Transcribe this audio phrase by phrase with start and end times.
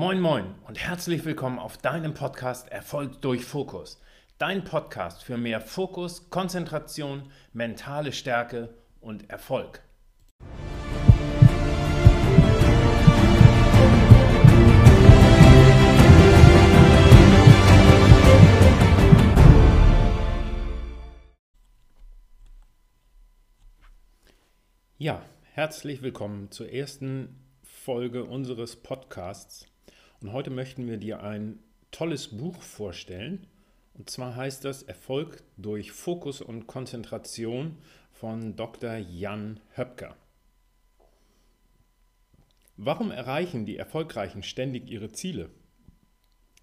[0.00, 4.00] Moin Moin und herzlich willkommen auf deinem Podcast Erfolg durch Fokus.
[4.38, 9.82] Dein Podcast für mehr Fokus, Konzentration, mentale Stärke und Erfolg.
[24.96, 25.22] Ja,
[25.54, 29.67] herzlich willkommen zur ersten Folge unseres Podcasts.
[30.20, 31.60] Und heute möchten wir dir ein
[31.92, 33.46] tolles Buch vorstellen.
[33.94, 37.78] Und zwar heißt das Erfolg durch Fokus und Konzentration
[38.12, 38.96] von Dr.
[38.96, 40.16] Jan Höpker.
[42.76, 45.50] Warum erreichen die Erfolgreichen ständig ihre Ziele,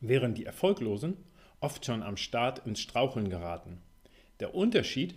[0.00, 1.16] während die Erfolglosen
[1.60, 3.80] oft schon am Start ins Straucheln geraten?
[4.40, 5.14] Der Unterschied,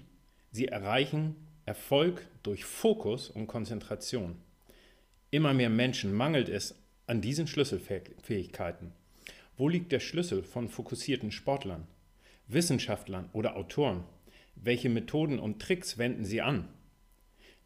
[0.52, 1.36] sie erreichen
[1.66, 4.38] Erfolg durch Fokus und Konzentration.
[5.32, 6.76] Immer mehr Menschen mangelt es
[7.08, 8.92] an diesen Schlüsselfähigkeiten.
[9.56, 11.88] Wo liegt der Schlüssel von fokussierten Sportlern,
[12.48, 14.04] Wissenschaftlern oder Autoren?
[14.56, 16.68] Welche Methoden und Tricks wenden sie an,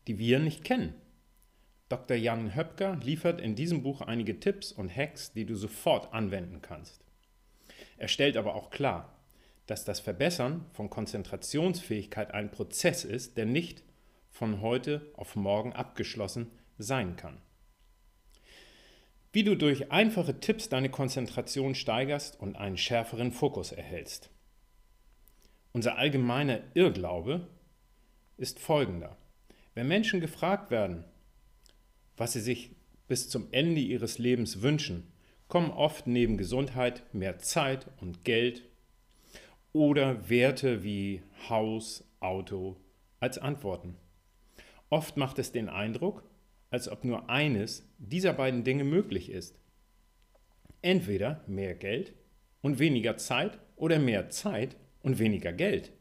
[0.08, 0.94] die wir nicht kennen?
[1.90, 2.16] Dr.
[2.16, 7.04] Jan Höpker liefert in diesem Buch einige Tipps und Hacks, die du sofort anwenden kannst.
[7.98, 9.18] Er stellt aber auch klar,
[9.66, 13.84] dass das Verbessern von Konzentrationsfähigkeit ein Prozess ist, der nicht
[14.30, 17.42] von heute auf morgen abgeschlossen sein kann.
[19.34, 24.30] Wie du durch einfache Tipps deine Konzentration steigerst und einen schärferen Fokus erhältst.
[25.72, 27.48] Unser allgemeiner Irrglaube
[28.36, 29.18] ist folgender.
[29.74, 31.06] Wenn Menschen gefragt werden,
[32.18, 32.72] was sie sich
[33.08, 35.12] bis zum Ende ihres Lebens wünschen,
[35.48, 38.64] kommen oft neben Gesundheit mehr Zeit und Geld
[39.72, 42.78] oder Werte wie Haus, Auto
[43.22, 43.96] als Antworten.
[44.90, 46.24] Oft macht es den Eindruck,
[46.72, 49.60] als ob nur eines dieser beiden Dinge möglich ist.
[50.82, 52.14] Entweder mehr Geld
[52.62, 55.92] und weniger Zeit oder mehr Zeit und weniger Geld.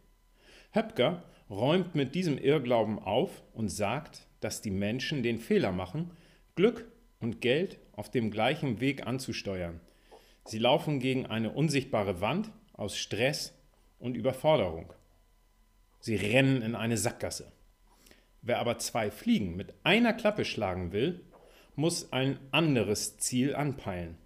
[0.73, 6.13] Höpker räumt mit diesem Irrglauben auf und sagt, dass die Menschen den Fehler machen,
[6.55, 9.81] Glück und Geld auf dem gleichen Weg anzusteuern.
[10.45, 13.55] Sie laufen gegen eine unsichtbare Wand aus Stress
[13.99, 14.93] und Überforderung.
[16.01, 17.53] Sie rennen in eine Sackgasse.
[18.43, 21.21] Wer aber zwei Fliegen mit einer Klappe schlagen will,
[21.77, 24.17] muss ein anderes Ziel anpeilen.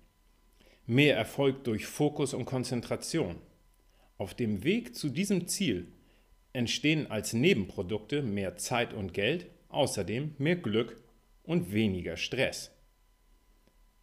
[0.87, 3.37] Mehr Erfolg durch Fokus und Konzentration.
[4.19, 5.93] Auf dem Weg zu diesem Ziel
[6.53, 11.03] entstehen als Nebenprodukte mehr Zeit und Geld, außerdem mehr Glück
[11.43, 12.71] und weniger Stress.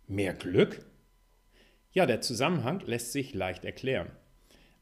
[0.07, 0.85] Mehr Glück?
[1.93, 4.11] Ja, der Zusammenhang lässt sich leicht erklären.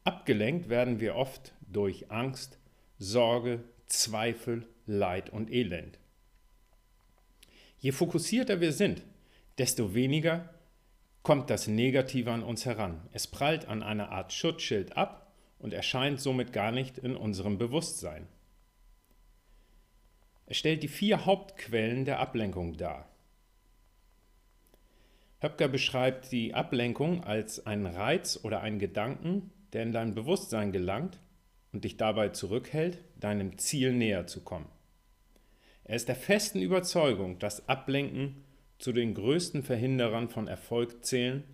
[0.04, 2.59] Abgelenkt werden wir oft durch Angst,
[3.02, 5.98] Sorge, Zweifel Leid und Elend.
[7.78, 9.02] Je fokussierter wir sind,
[9.56, 10.52] desto weniger
[11.22, 13.08] kommt das Negative an uns heran.
[13.12, 18.26] Es prallt an einer Art Schutzschild ab und erscheint somit gar nicht in unserem Bewusstsein.
[20.44, 23.08] Es stellt die vier Hauptquellen der Ablenkung dar.
[25.40, 31.18] Höpker beschreibt die Ablenkung als einen Reiz oder einen Gedanken, der in dein Bewusstsein gelangt
[31.72, 34.68] und dich dabei zurückhält, deinem Ziel näher zu kommen.
[35.84, 38.44] Er ist der festen Überzeugung, dass Ablenken
[38.78, 41.44] zu den größten Verhinderern von Erfolg zählen.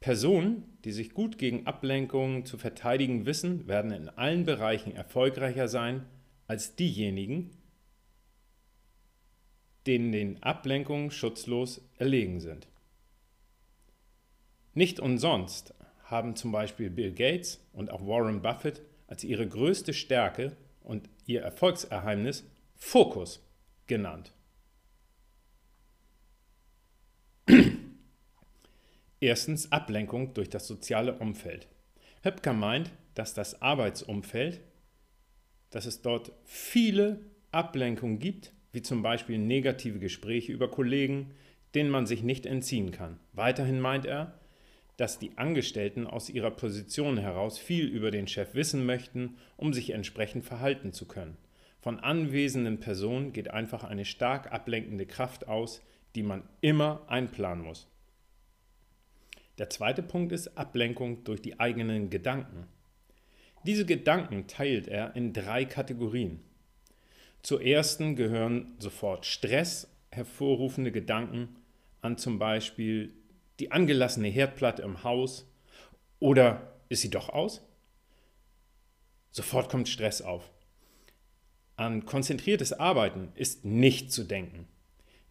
[0.00, 6.04] Personen, die sich gut gegen Ablenkungen zu verteidigen wissen, werden in allen Bereichen erfolgreicher sein
[6.46, 7.50] als diejenigen,
[9.86, 12.68] denen den Ablenkungen schutzlos erlegen sind.
[14.74, 18.82] Nicht umsonst haben zum Beispiel Bill Gates und auch Warren Buffett
[19.14, 22.42] als ihre größte Stärke und ihr Erfolgserheimnis
[22.74, 23.48] Fokus
[23.86, 24.32] genannt.
[29.20, 31.68] Erstens Ablenkung durch das soziale Umfeld.
[32.24, 34.60] Höpker meint, dass das Arbeitsumfeld,
[35.70, 37.20] dass es dort viele
[37.52, 41.30] Ablenkungen gibt, wie zum Beispiel negative Gespräche über Kollegen,
[41.76, 43.20] denen man sich nicht entziehen kann.
[43.32, 44.40] Weiterhin meint er,
[44.96, 49.90] dass die Angestellten aus ihrer Position heraus viel über den Chef wissen möchten, um sich
[49.90, 51.36] entsprechend verhalten zu können.
[51.80, 55.82] Von anwesenden Personen geht einfach eine stark ablenkende Kraft aus,
[56.14, 57.88] die man immer einplanen muss.
[59.58, 62.66] Der zweite Punkt ist Ablenkung durch die eigenen Gedanken.
[63.64, 66.40] Diese Gedanken teilt er in drei Kategorien.
[67.42, 71.56] Zur ersten gehören sofort Stress hervorrufende Gedanken
[72.00, 73.12] an zum Beispiel
[73.60, 75.50] die angelassene Herdplatte im Haus
[76.18, 77.62] oder ist sie doch aus?
[79.30, 80.50] Sofort kommt Stress auf.
[81.76, 84.68] An konzentriertes Arbeiten ist nicht zu denken.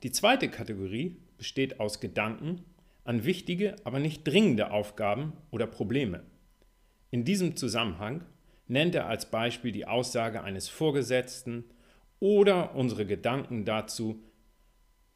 [0.03, 2.65] Die zweite Kategorie besteht aus Gedanken
[3.05, 6.23] an wichtige, aber nicht dringende Aufgaben oder Probleme.
[7.11, 8.25] In diesem Zusammenhang
[8.67, 11.65] nennt er als Beispiel die Aussage eines Vorgesetzten
[12.19, 14.23] oder unsere Gedanken dazu,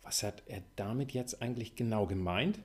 [0.02, 2.60] was hat er damit jetzt eigentlich genau gemeint?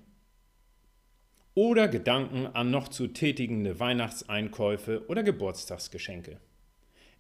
[1.54, 6.40] Oder Gedanken an noch zu tätigende Weihnachtseinkäufe oder Geburtstagsgeschenke.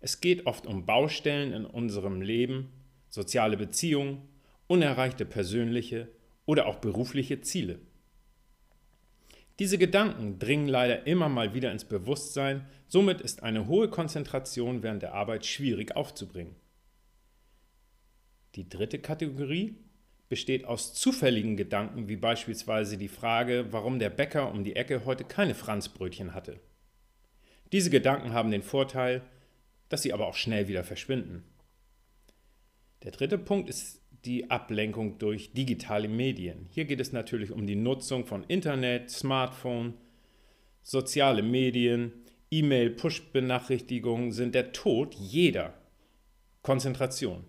[0.00, 2.72] Es geht oft um Baustellen in unserem Leben,
[3.10, 4.22] soziale Beziehungen,
[4.68, 6.08] unerreichte persönliche
[6.46, 7.78] oder auch berufliche Ziele.
[9.58, 15.02] Diese Gedanken dringen leider immer mal wieder ins Bewusstsein, somit ist eine hohe Konzentration während
[15.02, 16.56] der Arbeit schwierig aufzubringen.
[18.54, 19.76] Die dritte Kategorie
[20.32, 25.24] besteht aus zufälligen Gedanken, wie beispielsweise die Frage, warum der Bäcker um die Ecke heute
[25.24, 26.58] keine Franzbrötchen hatte.
[27.70, 29.20] Diese Gedanken haben den Vorteil,
[29.90, 31.44] dass sie aber auch schnell wieder verschwinden.
[33.02, 36.66] Der dritte Punkt ist die Ablenkung durch digitale Medien.
[36.70, 39.92] Hier geht es natürlich um die Nutzung von Internet, Smartphone,
[40.82, 42.10] soziale Medien,
[42.50, 45.74] E-Mail, Push-Benachrichtigungen sind der Tod jeder
[46.62, 47.44] Konzentration.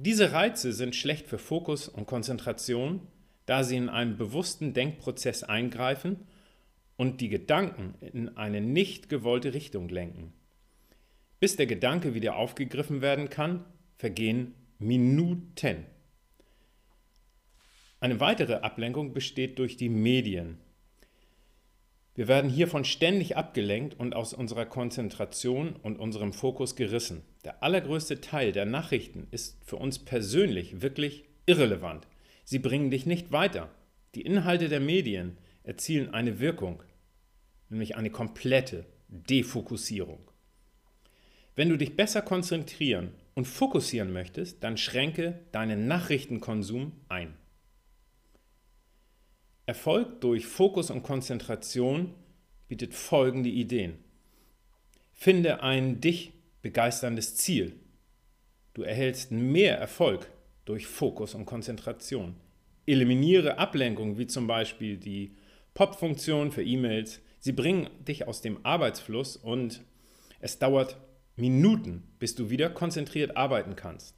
[0.00, 3.00] Diese Reize sind schlecht für Fokus und Konzentration,
[3.46, 6.28] da sie in einen bewussten Denkprozess eingreifen
[6.96, 10.32] und die Gedanken in eine nicht gewollte Richtung lenken.
[11.40, 13.64] Bis der Gedanke wieder aufgegriffen werden kann,
[13.96, 15.84] vergehen Minuten.
[17.98, 20.58] Eine weitere Ablenkung besteht durch die Medien.
[22.18, 27.22] Wir werden hiervon ständig abgelenkt und aus unserer Konzentration und unserem Fokus gerissen.
[27.44, 32.08] Der allergrößte Teil der Nachrichten ist für uns persönlich wirklich irrelevant.
[32.42, 33.70] Sie bringen dich nicht weiter.
[34.16, 36.82] Die Inhalte der Medien erzielen eine Wirkung,
[37.68, 40.32] nämlich eine komplette Defokussierung.
[41.54, 47.36] Wenn du dich besser konzentrieren und fokussieren möchtest, dann schränke deinen Nachrichtenkonsum ein.
[49.68, 52.14] Erfolg durch Fokus und Konzentration
[52.68, 53.98] bietet folgende Ideen.
[55.12, 56.32] Finde ein dich
[56.62, 57.74] begeisterndes Ziel.
[58.72, 60.30] Du erhältst mehr Erfolg
[60.64, 62.36] durch Fokus und Konzentration.
[62.86, 65.36] Eliminiere Ablenkungen wie zum Beispiel die
[65.74, 67.20] Pop-Funktion für E-Mails.
[67.38, 69.82] Sie bringen dich aus dem Arbeitsfluss und
[70.40, 70.96] es dauert
[71.36, 74.16] Minuten, bis du wieder konzentriert arbeiten kannst.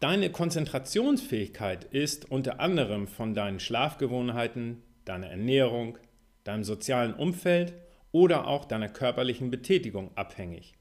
[0.00, 5.98] Deine Konzentrationsfähigkeit ist unter anderem von deinen Schlafgewohnheiten, deiner Ernährung,
[6.42, 7.74] deinem sozialen Umfeld
[8.10, 10.74] oder auch deiner körperlichen Betätigung abhängig.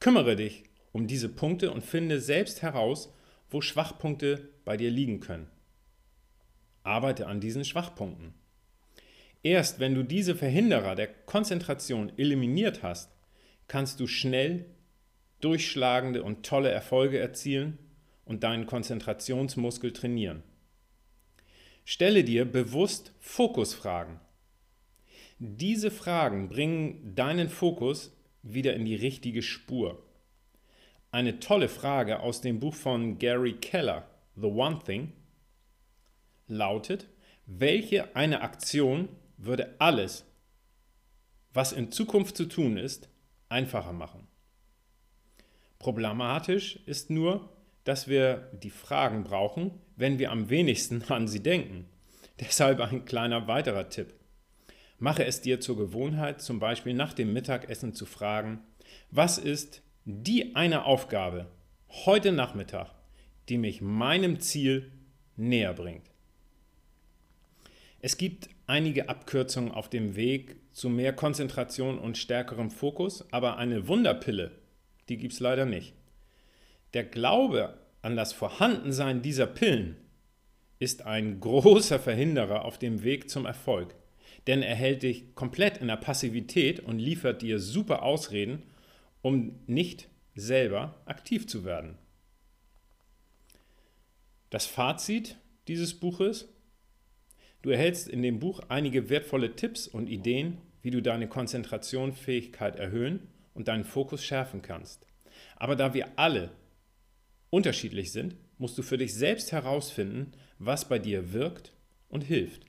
[0.00, 3.14] Kümmere dich um diese Punkte und finde selbst heraus,
[3.48, 5.46] wo Schwachpunkte bei dir liegen können.
[6.82, 8.34] Arbeite an diesen Schwachpunkten.
[9.44, 13.12] Erst wenn du diese Verhinderer der Konzentration eliminiert hast,
[13.68, 14.66] kannst du schnell
[15.40, 17.78] durchschlagende und tolle Erfolge erzielen
[18.24, 20.42] und deinen Konzentrationsmuskel trainieren.
[21.84, 24.20] Stelle dir bewusst Fokusfragen.
[25.38, 30.02] Diese Fragen bringen deinen Fokus wieder in die richtige Spur.
[31.10, 35.12] Eine tolle Frage aus dem Buch von Gary Keller, The One Thing,
[36.46, 37.08] lautet,
[37.46, 40.24] welche eine Aktion würde alles,
[41.52, 43.08] was in Zukunft zu tun ist,
[43.48, 44.28] einfacher machen?
[45.78, 47.50] Problematisch ist nur,
[47.84, 51.86] dass wir die Fragen brauchen, wenn wir am wenigsten an sie denken.
[52.40, 54.14] Deshalb ein kleiner weiterer Tipp.
[54.98, 58.60] Mache es dir zur Gewohnheit, zum Beispiel nach dem Mittagessen zu fragen,
[59.10, 61.46] was ist die eine Aufgabe
[62.06, 62.90] heute Nachmittag,
[63.48, 64.90] die mich meinem Ziel
[65.36, 66.10] näher bringt.
[68.00, 73.86] Es gibt einige Abkürzungen auf dem Weg zu mehr Konzentration und stärkerem Fokus, aber eine
[73.86, 74.52] Wunderpille,
[75.08, 75.94] die gibt es leider nicht.
[76.94, 79.96] Der Glaube an das Vorhandensein dieser Pillen
[80.78, 83.94] ist ein großer Verhinderer auf dem Weg zum Erfolg,
[84.46, 88.62] denn er hält dich komplett in der Passivität und liefert dir super Ausreden,
[89.22, 91.96] um nicht selber aktiv zu werden.
[94.50, 96.48] Das Fazit dieses Buches,
[97.62, 103.28] du erhältst in dem Buch einige wertvolle Tipps und Ideen, wie du deine Konzentrationsfähigkeit erhöhen
[103.54, 105.06] und deinen Fokus schärfen kannst.
[105.56, 106.50] Aber da wir alle
[107.52, 111.72] unterschiedlich sind, musst du für dich selbst herausfinden, was bei dir wirkt
[112.08, 112.62] und hilft.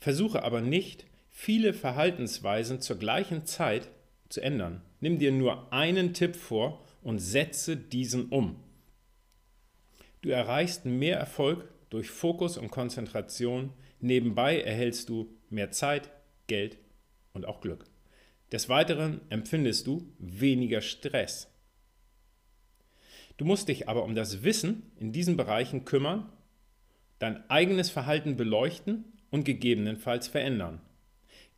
[0.00, 3.88] Versuche aber nicht, viele Verhaltensweisen zur gleichen Zeit
[4.28, 4.82] zu ändern.
[5.00, 8.56] Nimm dir nur einen Tipp vor und setze diesen um.
[10.20, 13.72] Du erreichst mehr Erfolg durch Fokus und Konzentration.
[14.00, 16.10] Nebenbei erhältst du mehr Zeit,
[16.48, 16.78] Geld
[17.34, 17.84] und auch Glück.
[18.50, 21.51] Des Weiteren empfindest du weniger Stress.
[23.42, 26.28] Du musst dich aber um das Wissen in diesen Bereichen kümmern,
[27.18, 30.80] dein eigenes Verhalten beleuchten und gegebenenfalls verändern.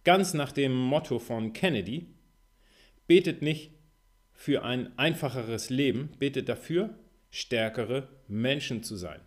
[0.02, 2.06] Ganz nach dem Motto von Kennedy,
[3.06, 3.70] betet nicht
[4.32, 6.94] für ein einfacheres Leben, betet dafür,
[7.30, 9.20] stärkere Menschen zu sein.